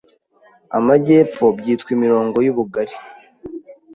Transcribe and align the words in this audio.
amajyepfo 0.77 1.45
byitwa 1.57 1.89
imirongo 1.97 2.37
y'ubugari. 2.45 2.95